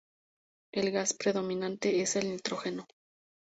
El 0.71 0.89
gas 0.89 1.13
predominante 1.13 2.01
es 2.01 2.15
el 2.15 2.31
nitrógeno. 2.31 2.87